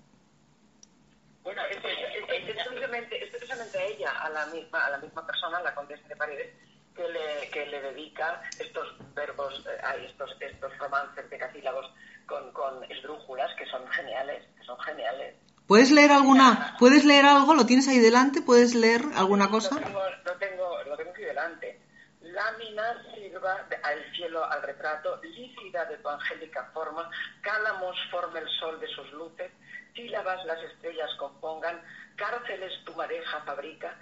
[1.43, 5.24] Bueno, es, es, es, precisamente, es precisamente a ella, a la misma, a la misma
[5.28, 6.48] persona, la condesa de Paredes,
[6.95, 11.86] que le, dedica estos verbos, eh, estos, estos romances decasílabos
[12.26, 15.36] con, con esdrújulas que son geniales, que son geniales.
[15.68, 16.76] ¿Puedes leer alguna?
[16.80, 17.56] ¿Puedes leer algo?
[17.56, 18.42] ¿Lo tienes ahí delante?
[18.42, 19.76] ¿Puedes leer alguna cosa?
[19.76, 21.80] Lo tengo, lo tengo, lo tengo aquí delante.
[22.22, 27.10] Lámina sirva al cielo, al retrato, lícida de tu angélica forma,
[27.42, 29.52] cálamos forma el sol de sus luces,
[29.96, 31.82] sílabas las estrellas compongan,
[32.16, 33.96] cárceles tu madeja fabrica,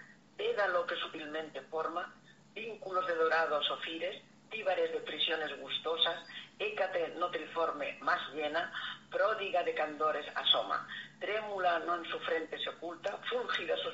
[0.73, 2.13] lo que sutilmente forma,
[2.53, 4.21] vínculos de dorados ofires,
[4.53, 6.15] tíbares de prisiones gustosas,
[6.59, 8.71] Hécate no triforme más llena,
[9.11, 10.87] pródiga de candores asoma,
[11.19, 13.89] trémula no en su frente se oculta, fúlgida su,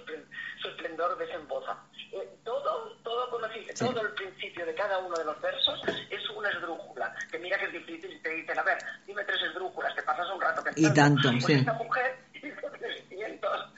[0.61, 1.77] su esplendor desemboza.
[2.11, 3.85] Eh, todo, todo, conocido, sí.
[3.85, 7.65] todo el principio de cada uno de los versos es una esdrújula, que mira que
[7.65, 10.89] es difícil y te dicen, a ver, dime tres esdrújulas, te pasas un rato pensando.
[10.89, 11.53] Y tanto, pues sí.
[11.53, 13.73] Esta mujer hizo 300,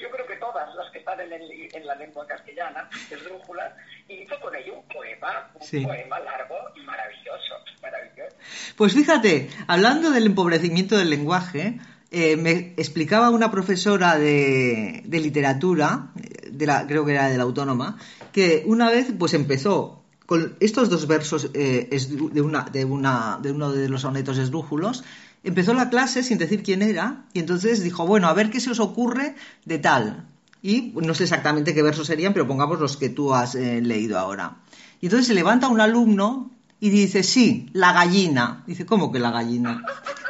[0.00, 3.72] yo creo que todas las que están en, el, en la lengua castellana, esdrújulas,
[4.14, 5.80] hizo con ello un poema, un sí.
[5.80, 8.36] poema largo y maravilloso, maravilloso.
[8.76, 11.78] Pues fíjate, hablando del empobrecimiento del lenguaje,
[12.10, 16.10] eh, me explicaba una profesora de, de literatura,
[16.50, 17.98] de la, creo que era de la Autónoma,
[18.32, 21.88] que una vez pues empezó con estos dos versos eh,
[22.32, 25.02] de, una, de, una, de uno de los sonetos esdrújulos,
[25.42, 28.70] empezó la clase sin decir quién era y entonces dijo, bueno, a ver qué se
[28.70, 30.27] os ocurre de tal.
[30.62, 34.18] Y no sé exactamente qué versos serían, pero pongamos los que tú has eh, leído
[34.18, 34.56] ahora.
[35.00, 38.64] Y entonces se levanta un alumno y dice, sí, la gallina.
[38.66, 39.82] Dice, ¿cómo que la gallina?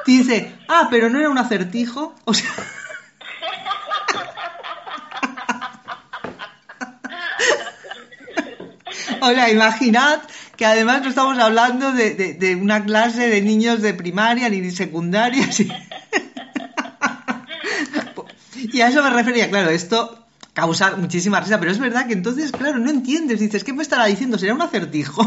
[0.07, 2.15] Dice, ah, pero no era un acertijo.
[2.25, 2.51] O sea...
[9.21, 10.21] O sea, imaginad
[10.57, 14.61] que además no estamos hablando de, de, de, una clase de niños de primaria ni
[14.61, 15.49] de secundaria.
[18.73, 22.51] Y a eso me refería, claro, esto causa muchísima risa, pero es verdad que entonces,
[22.51, 24.39] claro, no entiendes, dices, ¿qué me estará diciendo?
[24.39, 25.23] ¿Será un acertijo?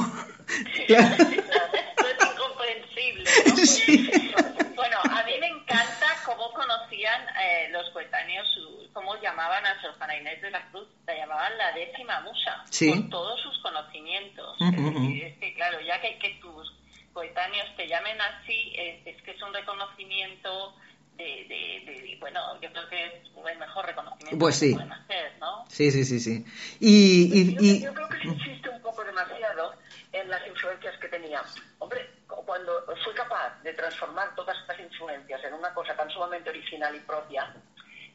[0.88, 1.16] Claro.
[1.16, 3.24] es incomprensible.
[3.48, 4.76] ¿no?
[4.76, 8.48] Bueno, a mí me encanta cómo conocían eh, los coetáneos,
[8.92, 13.10] cómo llamaban a Sor Juana Inés de la Cruz, la llamaban la décima musa, con
[13.10, 14.58] todos sus conocimientos.
[14.60, 16.74] es, que, claro, ya que, que tus
[17.14, 20.76] coetáneos te llamen así, es que es un reconocimiento
[21.22, 23.14] de, bueno, yo creo que es
[23.52, 24.70] el mejor reconocimiento pues sí.
[24.70, 25.66] que pueden hacer, ¿no?
[25.68, 26.46] Sí, sí, sí, sí.
[26.80, 29.74] Y, y, yo, creo que se insiste un poco demasiado
[30.12, 31.42] en las influencias que tenía.
[31.80, 36.96] Hombre, cuando fui capaz de transformar todas estas influencias en una cosa tan sumamente original
[36.96, 37.54] y propia,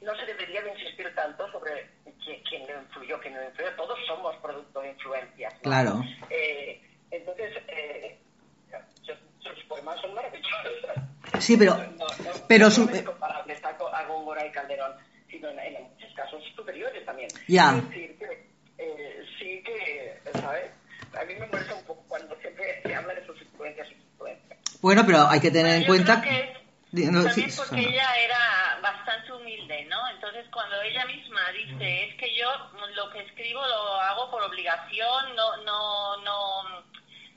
[0.03, 1.91] no se debería de insistir tanto sobre
[2.25, 3.73] quién, le influyó, quién no influyó.
[3.77, 5.55] Todos somos producto de influencias.
[5.63, 6.03] Claro.
[6.31, 8.19] Eh, entonces, eh,
[9.69, 10.73] poemas son maravillosos.
[11.39, 11.77] Sí, pero...
[11.77, 12.07] No,
[12.49, 12.89] pero su...
[12.89, 13.57] es comparable
[13.93, 14.93] a Góngora y Calderón,
[15.31, 17.29] sino en, muchos casos superiores también.
[17.49, 17.77] Ya.
[17.77, 20.71] Es decir, que eh, sí que, ¿sabes?
[21.19, 24.05] A mí me molesta un poco cuando siempre se habla de sus influencias y sus
[24.13, 24.59] influencias.
[24.81, 26.21] Bueno, pero hay que tener en cuenta...
[26.21, 26.57] Que
[26.93, 29.99] no, también porque ella era bastante humilde, ¿no?
[30.15, 32.49] Entonces cuando ella misma dice, es que yo
[32.95, 36.85] lo que escribo lo hago por obligación, no, no, no,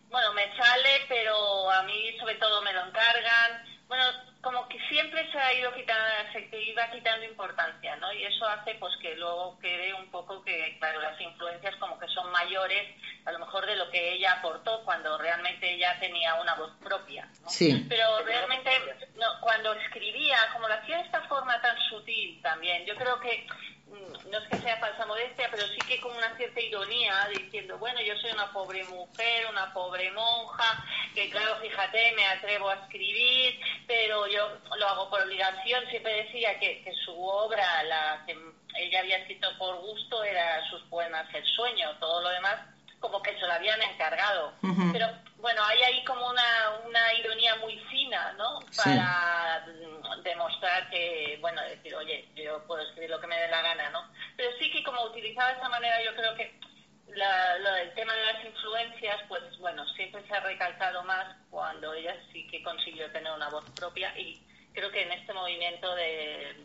[0.10, 3.64] bueno, me sale, pero a mí sobre todo me lo encargan.
[3.88, 4.04] Bueno,
[4.42, 8.12] como que siempre se ha ido quitando, se iba quitando importancia, ¿no?
[8.14, 12.08] Y eso hace pues que luego quede un poco que, claro, las influencias como que
[12.08, 12.96] son mayores
[13.26, 17.28] a lo mejor de lo que ella aportó cuando realmente ella tenía una voz propia,
[17.42, 17.50] ¿no?
[17.50, 17.86] Sí.
[17.90, 18.72] Pero realmente
[19.16, 23.46] no, cuando escribía, como lo hacía de esta forma tan sutil también, yo creo que
[24.30, 28.02] no es que sea falsa modestia, pero sí que con una cierta ironía, diciendo, bueno,
[28.02, 30.84] yo soy una pobre mujer, una pobre monja,
[31.14, 35.86] que claro, fíjate, me atrevo a escribir, pero yo lo hago por obligación.
[35.90, 38.38] Siempre decía que, que su obra, la que
[38.76, 43.34] ella había escrito por gusto, era sus poemas El sueño, todo lo demás como que
[43.40, 44.54] se lo habían encargado.
[44.92, 45.08] Pero
[45.38, 48.60] bueno, hay ahí como una, una ironía muy fina, ¿no?
[48.76, 49.66] Para
[50.24, 54.04] demostrar que, bueno, decir, oye, yo puedo escribir lo que me dé la gana, ¿no?
[54.36, 56.60] Pero sí que como utilizaba de esa manera, yo creo que
[57.08, 61.94] la, lo del tema de las influencias, pues bueno, siempre se ha recalcado más cuando
[61.94, 64.42] ella sí que consiguió tener una voz propia y
[64.74, 66.56] creo que en este movimiento de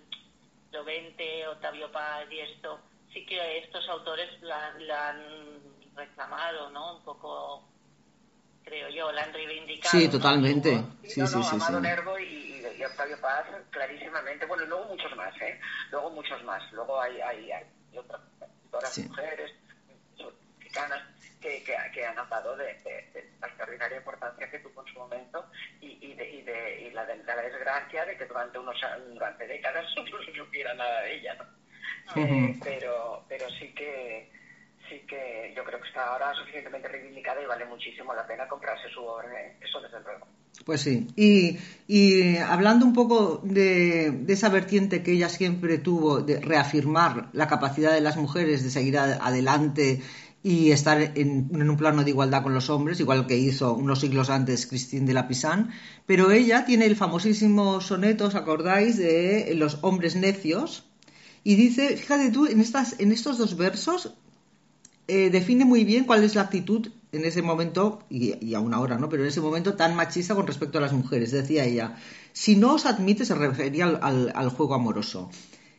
[0.72, 2.80] Lovente, Octavio Paz y esto,
[3.12, 6.96] sí que estos autores la, la han reclamado, ¿no?
[6.96, 7.64] Un poco,
[8.64, 9.98] creo yo, la han reivindicado.
[9.98, 10.82] Sí, totalmente.
[11.04, 14.46] Sí, no, sí, sí, Amado Nervo y, y, Octavio Paz, clarísimamente.
[14.46, 15.60] Bueno, y luego muchos más, ¿eh?
[15.90, 16.62] Luego muchos más.
[16.72, 17.64] Luego hay, hay, hay
[17.96, 19.52] otras, mujeres
[20.58, 21.02] mexicanas
[21.40, 25.46] que, que, que, han hablado de, de, la extraordinaria importancia que tuvo en su momento
[25.80, 28.76] y, y, de, y, de, y la, de, la desgracia de que durante unos
[29.12, 31.44] durante décadas no se supiera nada de ella, ¿no?
[32.16, 34.30] eh, pero, pero sí que
[34.94, 38.88] sí que yo creo que está ahora suficientemente reivindicada y vale muchísimo la pena comprarse
[38.92, 39.56] su obra, ¿eh?
[39.60, 40.26] eso desde luego.
[40.64, 46.20] Pues sí, y, y hablando un poco de, de, esa vertiente que ella siempre tuvo
[46.20, 50.00] de reafirmar la capacidad de las mujeres de seguir adelante
[50.44, 54.00] y estar en, en, un plano de igualdad con los hombres, igual que hizo unos
[54.00, 55.70] siglos antes Christine de la Pisan,
[56.06, 60.84] pero ella tiene el famosísimo soneto, ¿os acordáis?, de los hombres necios,
[61.42, 64.14] y dice, fíjate tú, en, estas, en estos dos versos
[65.08, 68.98] eh, define muy bien cuál es la actitud en ese momento, y, y, aún ahora,
[68.98, 69.08] ¿no?
[69.08, 71.30] Pero en ese momento tan machista con respecto a las mujeres.
[71.30, 71.96] Decía ella,
[72.32, 75.30] si no os admite, se refería al, al, al juego amoroso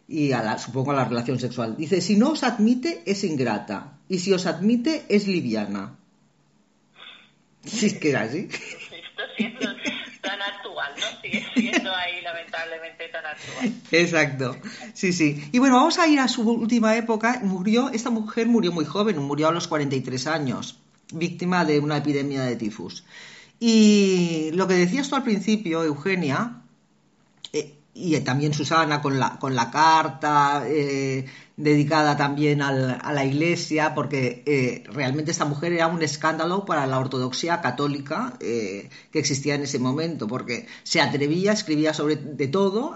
[0.07, 1.75] y a la, supongo a la relación sexual.
[1.77, 3.97] Dice, si no os admite, es ingrata.
[4.07, 5.97] Y si os admite, es liviana.
[7.63, 8.47] Si es que era así.
[11.37, 13.73] Ahí lamentablemente tan actual.
[13.91, 14.57] Exacto,
[14.93, 15.49] sí, sí.
[15.51, 17.39] Y bueno, vamos a ir a su última época.
[17.43, 20.79] Murió, esta mujer murió muy joven, murió a los 43 años,
[21.13, 23.03] víctima de una epidemia de tifus.
[23.59, 26.61] Y lo que decías tú al principio, Eugenia,
[27.97, 33.95] y también Susana con la, con la carta, eh, dedicada también al, a la Iglesia,
[33.95, 39.55] porque eh, realmente esta mujer era un escándalo para la ortodoxia católica eh, que existía
[39.55, 42.95] en ese momento, porque se atrevía, escribía sobre de todo,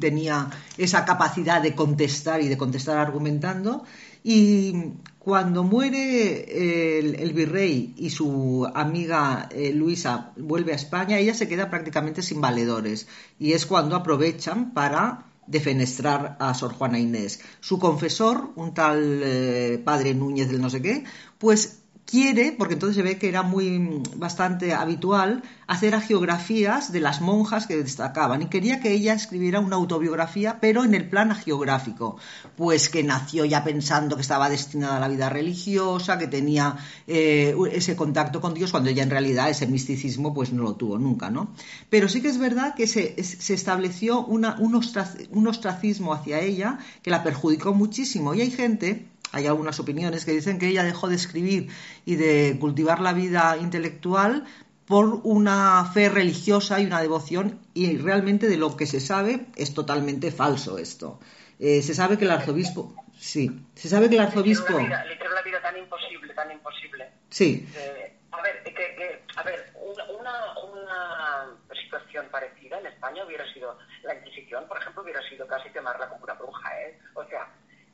[0.00, 3.82] tenía esa capacidad de contestar y de contestar argumentando,
[4.22, 11.34] y cuando muere el, el virrey y su amiga eh, Luisa vuelve a España, ella
[11.34, 13.06] se queda prácticamente sin valedores,
[13.38, 17.40] y es cuando aprovechan para defenestrar a Sor Juana Inés.
[17.60, 21.04] Su confesor, un tal eh, padre Núñez del no sé qué,
[21.36, 27.20] pues quiere, porque entonces se ve que era muy bastante habitual, hacer agiografías de las
[27.20, 28.42] monjas que destacaban.
[28.42, 32.16] Y quería que ella escribiera una autobiografía, pero en el plan agiográfico,
[32.56, 37.54] pues que nació ya pensando que estaba destinada a la vida religiosa, que tenía eh,
[37.72, 41.30] ese contacto con Dios, cuando ella en realidad ese misticismo pues no lo tuvo nunca,
[41.30, 41.54] ¿no?
[41.88, 43.14] Pero sí que es verdad que se,
[43.54, 48.34] estableció una, un ostracismo hacia ella que la perjudicó muchísimo.
[48.34, 51.68] Y hay gente hay algunas opiniones que dicen que ella dejó de escribir
[52.04, 54.44] y de cultivar la vida intelectual
[54.86, 59.72] por una fe religiosa y una devoción y realmente de lo que se sabe es
[59.72, 61.20] totalmente falso esto.
[61.60, 64.78] Eh, se sabe que el arzobispo, sí, se sabe que el arzobispo.
[64.80, 67.08] Le quiero la vida tan imposible, tan imposible.
[67.28, 67.68] Sí.
[67.76, 69.72] Eh, a ver, que, a ver,
[70.18, 75.70] una, una, situación parecida en España hubiera sido la Inquisición, por ejemplo, hubiera sido casi
[75.70, 76.98] quemarla como una bruja, ¿eh?
[77.14, 77.49] O sea,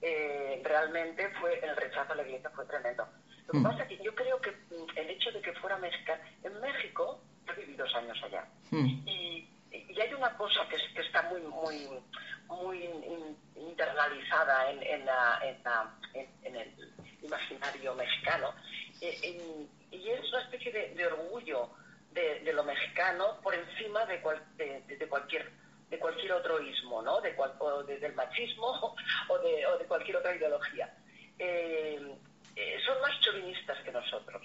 [0.09, 3.05] eh, realmente fue el rechazo a la iglesia fue tremendo.
[3.49, 3.63] Lo que mm.
[3.65, 7.21] pasa es que yo creo que mm, el hecho de que fuera mexicana, en México,
[7.49, 8.87] he vivido dos años allá, mm.
[9.09, 9.49] y,
[10.01, 11.89] hay una cosa que, está muy, muy,
[12.49, 12.89] muy
[13.57, 16.93] internalizada en, en, el
[17.23, 18.55] imaginario mexicano,
[19.01, 21.71] eh, y es una especie de, orgullo
[22.13, 24.19] de, lo mexicano por encima de,
[24.87, 25.51] de cualquier
[25.89, 27.21] de cualquier otro ismo, ¿no?
[27.21, 28.95] De o del machismo
[29.29, 30.93] o de, o de, cualquier otra ideología.
[31.39, 32.17] Eh,
[32.57, 34.43] eh, son más chauvinistas que nosotros,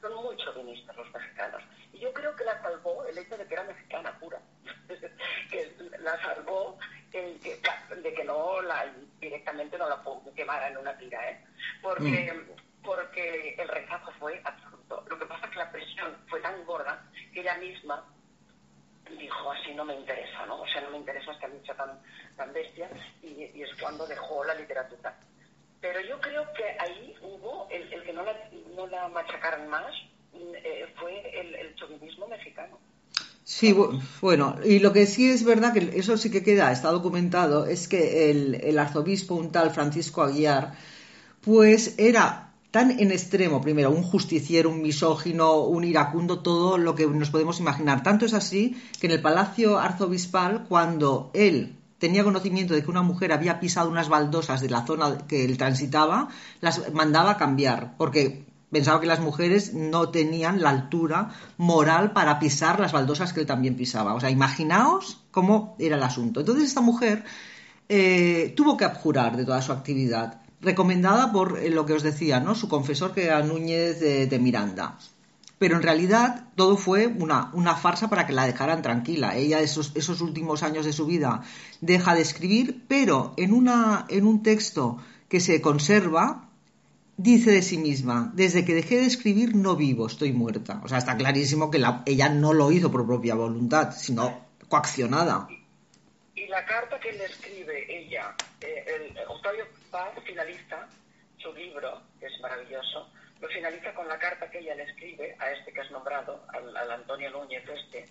[0.00, 1.62] son muy chauvinistas los mexicanos.
[1.92, 4.40] Y yo creo que la salvó el hecho de que era mexicana pura,
[5.50, 6.78] que la salvó
[7.12, 8.86] de que no la
[9.20, 10.02] directamente no la
[10.34, 11.44] quemara en una tira, ¿eh?
[11.82, 12.82] Porque, mm.
[12.82, 15.04] porque el rechazo fue absoluto.
[15.08, 18.04] Lo que pasa es que la presión fue tan gorda que ella misma
[19.18, 20.60] dijo así no me interesa, ¿no?
[20.60, 22.90] O sea, no me interesa esta lucha tan, bestia
[23.22, 25.16] y, es cuando dejó la literatura.
[25.80, 28.34] Pero yo creo que ahí hubo, el, que no la,
[28.76, 29.92] no la machacaron más
[30.34, 31.74] eh, fue el, el
[32.28, 32.78] mexicano.
[33.44, 33.74] Sí,
[34.20, 37.88] bueno, y lo que sí es verdad, que eso sí que queda, está documentado, es
[37.88, 40.74] que el, el arzobispo, un tal Francisco Aguiar,
[41.40, 47.06] pues era tan en extremo, primero, un justiciero, un misógino, un iracundo, todo lo que
[47.06, 48.02] nos podemos imaginar.
[48.02, 53.02] Tanto es así que en el Palacio Arzobispal, cuando él tenía conocimiento de que una
[53.02, 56.28] mujer había pisado unas baldosas de la zona que él transitaba,
[56.60, 62.38] las mandaba a cambiar, porque pensaba que las mujeres no tenían la altura moral para
[62.38, 64.14] pisar las baldosas que él también pisaba.
[64.14, 66.40] O sea, imaginaos cómo era el asunto.
[66.40, 67.24] Entonces esta mujer
[67.88, 72.40] eh, tuvo que abjurar de toda su actividad recomendada por eh, lo que os decía,
[72.40, 72.54] ¿no?
[72.54, 74.98] Su confesor que era Núñez de, Miranda.
[75.58, 79.36] Pero en realidad todo fue una, farsa para que la dejaran tranquila.
[79.36, 81.42] Ella esos, esos últimos años de su vida
[81.80, 86.48] deja de escribir, pero en, una, en un texto que se conserva,
[87.16, 90.80] dice de sí misma, desde que dejé de escribir no vivo, estoy muerta.
[90.82, 95.46] O sea, está clarísimo que ella no lo hizo por propia voluntad, sino coaccionada.
[96.34, 100.88] Y la carta que le escribe ella, eh, el, Octavio Paz finaliza
[101.38, 105.50] su libro, que es maravilloso, lo finaliza con la carta que ella le escribe a
[105.50, 108.06] este que has nombrado, al, Antonio Núñez este,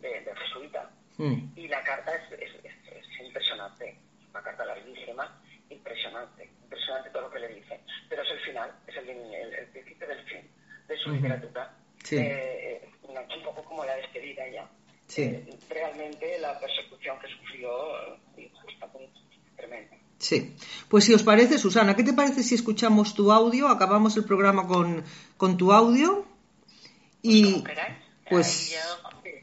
[0.00, 0.90] de, de, Jesuita.
[1.18, 1.56] Mm.
[1.56, 3.96] Y la carta es, impresionante,
[4.30, 7.80] una carta larguísima, impresionante, impresionante todo lo que le dice.
[8.08, 10.50] Pero es el final, es el, el, principio del fin
[10.88, 11.72] de su literatura.
[12.10, 14.68] Eh, eh, un poco como la despedida ya.
[15.16, 18.25] Eh, realmente la persecución que sufrió tremenda.
[20.26, 20.56] Sí.
[20.88, 23.68] Pues si os parece, Susana, ¿qué te parece si escuchamos tu audio?
[23.68, 25.04] Acabamos el programa con,
[25.36, 26.26] con tu audio.
[27.22, 27.62] Y
[28.28, 28.74] pues...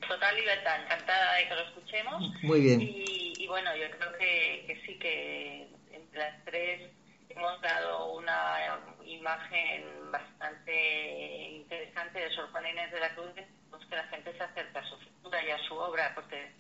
[0.06, 2.44] total libertad, encantada de que lo escuchemos.
[2.44, 2.82] Muy bien.
[2.82, 6.92] Y, bueno, yo creo que, que, sí que entre las tres
[7.30, 13.32] hemos dado una imagen bastante interesante de Sor Juana Inés de la Cruz,
[13.72, 16.52] pues que la gente se acerca a su figura y a su obra, porque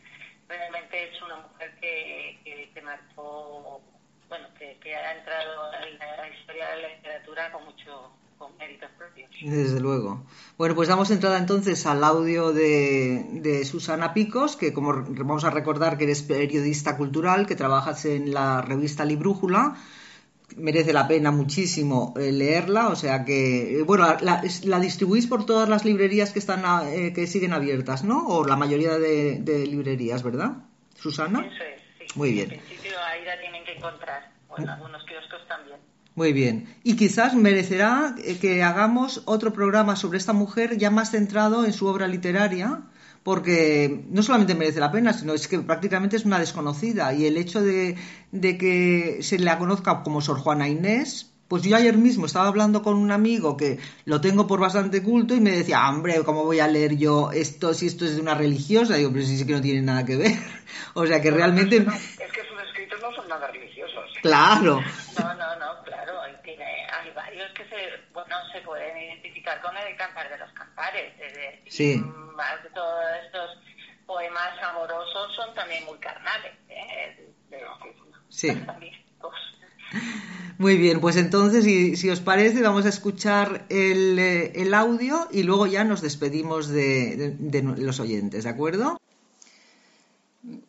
[0.47, 3.81] realmente es una mujer que, que, que marcó
[4.33, 9.29] bueno, que, ha entrado en la historia de la literatura con mucho con méritos propios.
[9.45, 10.25] Desde luego.
[10.57, 15.51] Bueno, pues damos entrada entonces al audio de, de, Susana Picos, que como vamos a
[15.51, 19.75] recordar que eres periodista cultural, que trabajas en la revista Librújula.
[20.57, 25.45] Merece la pena muchísimo eh, leerla, o sea que, eh, bueno, la, la, distribuís por
[25.45, 28.27] todas las librerías que están eh, que siguen abiertas, ¿no?
[28.27, 30.57] O la mayoría de, de librerías, ¿verdad,
[30.95, 31.39] Susana?
[31.39, 32.19] Eso es, sí.
[32.19, 32.51] Muy bien.
[32.51, 32.82] En principio
[33.39, 35.79] tienen que encontrar, o en algunos kioscos también.
[36.15, 36.75] Muy bien.
[36.83, 41.73] Y quizás merecerá eh, que hagamos otro programa sobre esta mujer ya más centrado en
[41.73, 42.81] su obra literaria,
[43.23, 47.13] porque no solamente merece la pena, sino es que prácticamente es una desconocida.
[47.13, 47.95] Y el hecho de,
[48.31, 52.95] que se la conozca como Sor Juana Inés, Pues yo ayer mismo estaba hablando con
[52.97, 56.67] un amigo que lo tengo por bastante culto y me decía, hombre, ¿cómo voy a
[56.67, 58.95] leer yo esto si esto es de una religiosa?
[58.95, 60.35] Digo, pero sí, sí que no tiene nada que ver.
[60.95, 64.12] o sea que realmente sus escritos no son nada religiosos.
[64.23, 64.81] Claro.
[65.19, 66.21] No, no, no, claro.
[66.21, 67.75] hay varios que se,
[68.13, 71.13] bueno, se pueden identificar con el cantar de los cantares.
[71.67, 71.97] sí.
[72.35, 73.51] Más de todos estos
[74.07, 76.53] poemas amorosos son también muy carnales.
[76.69, 77.29] ¿eh?
[78.29, 78.49] Sí.
[80.57, 85.67] Muy bien, pues entonces, si, os parece, vamos a escuchar eh, el, audio y luego
[85.67, 87.35] ya nos despedimos de,
[87.77, 88.97] los oyentes, ¿de acuerdo?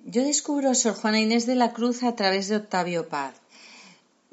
[0.04, 3.34] Yo descubro a Sor Juana Inés de la Cruz a través de Octavio Paz.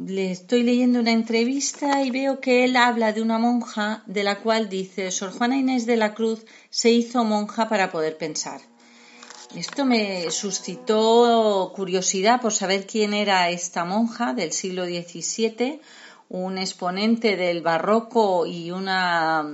[0.07, 4.39] Le estoy leyendo una entrevista y veo que él habla de una monja de la
[4.39, 8.61] cual dice, Sor Juana Inés de la Cruz se hizo monja para poder pensar.
[9.55, 15.79] Esto me suscitó curiosidad por saber quién era esta monja del siglo XVII,
[16.29, 19.45] un exponente del barroco y una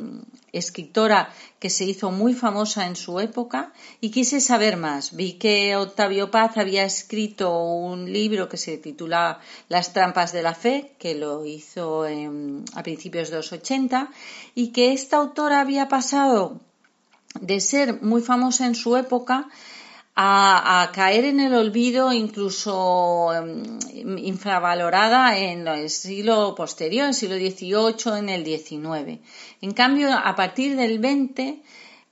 [0.58, 5.16] escritora que se hizo muy famosa en su época y quise saber más.
[5.16, 9.40] Vi que Octavio Paz había escrito un libro que se titula
[9.70, 14.10] Las trampas de la fe, que lo hizo a principios de los 80,
[14.56, 16.60] y que esta autora había pasado
[17.42, 19.50] de ser muy famosa en su época
[20.20, 23.78] a, caer en el olvido, incluso em,
[24.18, 29.22] infravalorada en el siglo posterior, en el siglo XVIII, en el XIX.
[29.62, 31.62] En cambio, a partir del XX,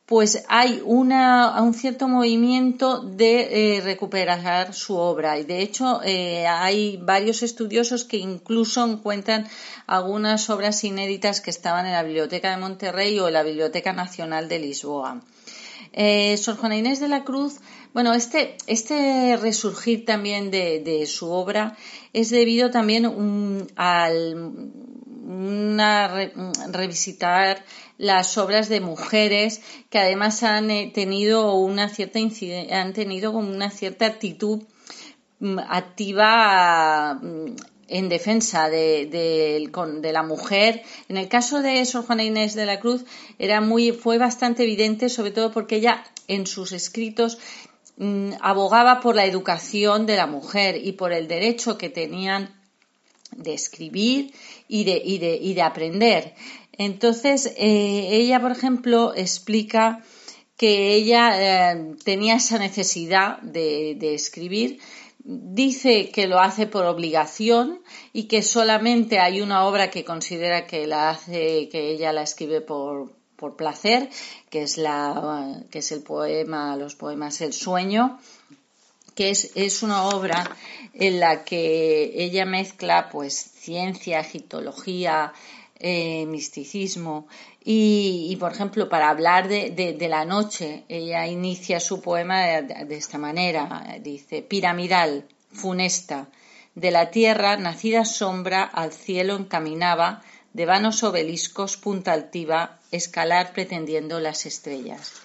[0.06, 6.98] pues hay un cierto movimiento de eh, recuperar su obra y de hecho eh, hay
[6.98, 9.48] varios estudiosos que incluso encuentran
[9.88, 14.48] algunas obras inéditas que estaban en la Biblioteca de Monterrey o en la Biblioteca Nacional
[14.48, 15.22] de Lisboa.
[15.98, 17.62] Eh, Sor Juana Inés de la Cruz
[17.96, 21.78] bueno, este, este resurgir también de, su obra
[22.12, 23.06] es debido también
[23.78, 24.10] a
[26.74, 27.64] revisitar
[27.98, 34.08] las obras de mujeres que además han eh, tenido una cierta han tenido una cierta
[34.08, 34.64] actitud
[35.40, 37.56] mm, activa mm,
[37.88, 40.84] en defensa de, de, la mujer.
[41.10, 43.06] En el caso de Sor Juana Inés de la Cruz
[43.40, 47.38] era muy, fue bastante evidente, sobre todo porque ella en sus escritos
[47.98, 52.54] Mm, abogaba por la educación de la mujer y por el derecho que tenían
[53.32, 54.34] de escribir
[54.68, 56.34] y de, y de, y de aprender.
[56.74, 60.04] Entonces, eh, ella, por ejemplo, explica
[60.58, 64.80] que ella eh, tenía esa necesidad de, escribir.
[65.28, 67.82] Dice que lo hace por obligación
[68.14, 72.62] y que solamente hay una obra que considera que la hace, que ella la escribe
[72.62, 74.12] por, por placer,
[74.52, 78.20] que es, la, que es el poema, los poemas El sueño,
[79.16, 80.56] que es, es, una obra
[80.94, 85.34] en la que ella mezcla pues ciencia, egiptología,
[85.80, 87.28] eh, misticismo
[87.68, 93.18] y, por ejemplo, para hablar de, la noche, ella inicia su poema de, de esta
[93.18, 96.28] manera, dice, piramidal, funesta,
[96.76, 100.22] de la tierra, nacida sombra, al cielo encaminaba,
[100.54, 105.25] de vanos obeliscos, punta altiva, escalar pretendiendo las estrellas.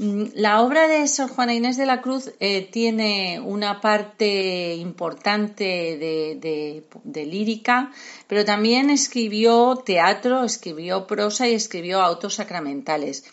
[0.00, 5.64] Mm, la obra de Sor Juana Inés de la Cruz eh, tiene una parte importante
[5.64, 7.90] de, lírica,
[8.26, 13.24] pero también escribió teatro, escribió prosa y escribió autos sacramentales.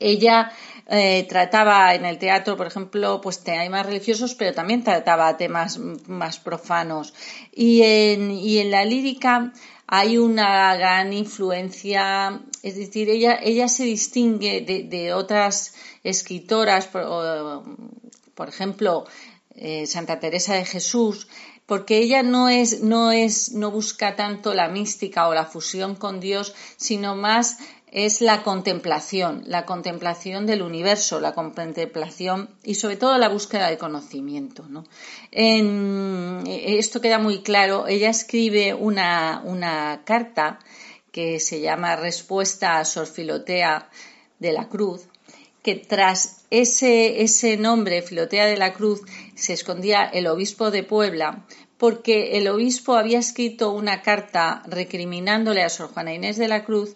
[0.00, 0.50] Ella
[0.88, 6.40] eh, trataba en el teatro, por ejemplo, pues temas religiosos, pero también trataba temas más
[6.40, 7.14] profanos.
[7.52, 9.52] Y en, y en la lírica
[9.90, 15.74] hay una gran influencia, es decir, ella, ella se distingue de, otras
[16.04, 19.06] escritoras, por, ejemplo,
[19.54, 21.26] eh, Santa Teresa de Jesús,
[21.64, 26.20] porque ella no es, no es, no busca tanto la mística o la fusión con
[26.20, 27.56] Dios, sino más
[27.92, 33.78] es la contemplación, la contemplación del universo, la contemplación y sobre todo la búsqueda de
[33.78, 34.64] conocimiento.
[35.30, 37.86] En, esto queda muy claro.
[37.86, 40.58] Ella escribe una, una carta
[41.12, 43.88] que se llama Respuesta a Sor Filotea
[44.38, 45.06] de la Cruz,
[45.62, 49.00] que tras ese, ese nombre, Filotea de la Cruz,
[49.34, 51.44] se escondía el obispo de Puebla,
[51.78, 56.94] porque el obispo había escrito una carta recriminándole a Sor Juana Inés de la Cruz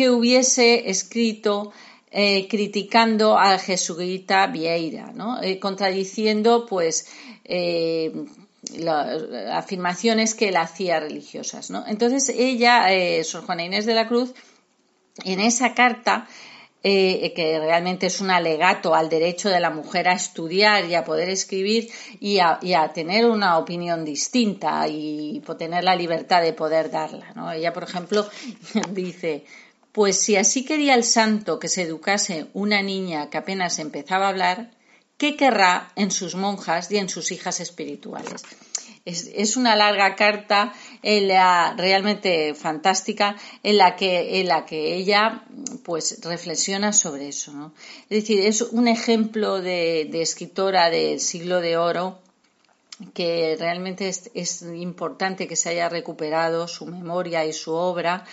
[0.00, 1.72] que hubiese escrito
[2.10, 5.42] eh, criticando al jesuita Vieira, ¿no?
[5.42, 7.06] Eh, contradiciendo pues
[7.44, 8.10] eh,
[8.78, 9.22] las
[9.52, 11.68] afirmaciones que él hacía religiosas.
[11.70, 11.84] ¿no?
[11.86, 12.86] Entonces ella,
[13.24, 14.32] Sor Juana Inés de la Cruz,
[15.22, 16.26] en esa carta
[16.82, 21.28] que realmente es un alegato al derecho de la mujer a estudiar y a poder
[21.28, 21.90] escribir
[22.20, 22.58] y a,
[22.94, 27.32] tener una opinión distinta y tener la libertad de poder darla.
[27.34, 27.52] ¿no?
[27.52, 28.26] Ella, por ejemplo,
[28.92, 29.44] dice,
[29.92, 34.30] pues si así quería el santo que se educase una niña que apenas empezaba a
[34.30, 34.70] hablar,
[35.16, 38.42] ¿qué querrá en sus monjas y en sus hijas espirituales?
[39.04, 40.72] Es, una larga carta
[41.02, 44.36] en la, realmente fantástica en la que,
[44.96, 45.44] ella
[45.84, 47.72] pues reflexiona sobre eso.
[48.08, 52.18] Es decir, es un ejemplo de, escritora del siglo de oro
[53.14, 58.26] que realmente es, importante que se haya recuperado su memoria y su obra,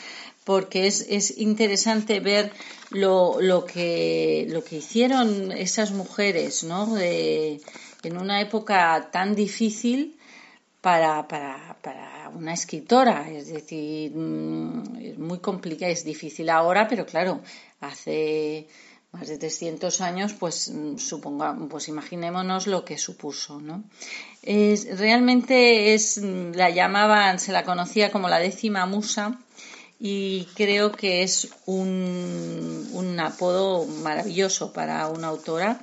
[0.48, 2.54] porque es, interesante ver
[2.90, 6.98] lo, lo, que, lo que hicieron esas mujeres ¿no?
[6.98, 10.18] en una época tan difícil
[10.80, 13.30] para, para, para una escritora.
[13.30, 17.42] Es decir, mm, es muy complicado, es difícil ahora, pero claro,
[17.82, 18.70] hace
[19.12, 23.84] más de 300 años, pues mm, suponga, pues imaginémonos lo que supuso, ¿no?
[24.44, 29.42] Es, realmente es, mm, la llamaban, se la conocía como la décima musa
[30.00, 35.82] y creo que es un, un apodo maravilloso para una autora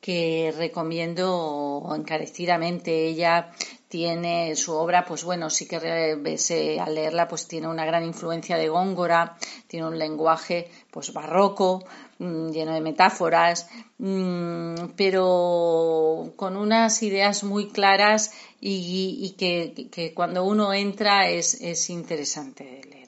[0.00, 3.06] que recomiendo encarecidamente.
[3.08, 3.52] Ella
[3.88, 8.68] tiene su obra, pues bueno, sí que al leerla, pues tiene una gran influencia de
[8.68, 9.36] Góngora,
[9.66, 11.84] tiene un lenguaje pues barroco,
[12.18, 20.72] mm, lleno de metáforas, mm, pero con unas ideas muy claras y, que, cuando uno
[20.72, 22.99] entra es, es interesante de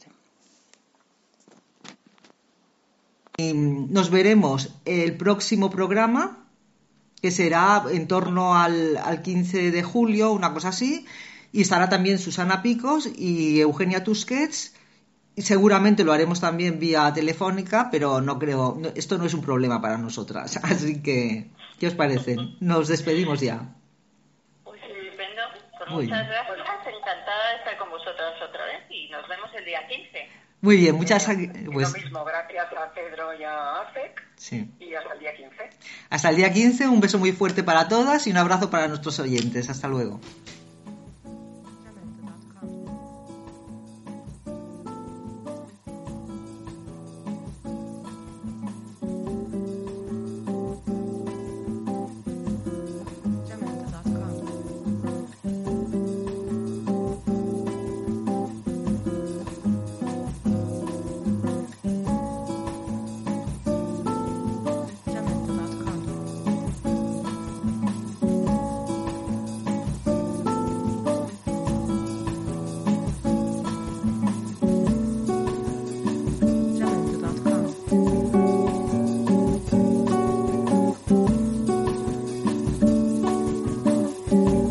[3.42, 3.56] leer.
[3.90, 6.42] Nos veremos el próximo programa
[7.22, 11.06] que será en torno al, al 15 de julio, una cosa así,
[11.52, 14.74] y estará también Susana Picos y Eugenia Tusquets.
[15.34, 19.80] Y seguramente lo haremos también vía telefónica, pero no creo, esto no es un problema
[19.80, 20.56] para nosotras.
[20.62, 22.36] Así que, ¿qué os parece?
[22.60, 23.74] Nos despedimos ya.
[24.62, 25.42] Pues estupendo.
[25.78, 26.58] Pues muchas gracias.
[26.86, 30.41] Encantada de estar con vosotras otra vez y nos vemos el día 15.
[30.62, 31.52] Muy bien, muchas gracias.
[31.72, 31.92] Pues...
[31.92, 34.22] Lo mismo, gracias a Pedro y a AFEC.
[34.36, 34.70] Sí.
[34.78, 35.56] Y hasta el día 15.
[36.08, 39.18] Hasta el día 15, un beso muy fuerte para todas y un abrazo para nuestros
[39.18, 39.68] oyentes.
[39.68, 40.20] Hasta luego.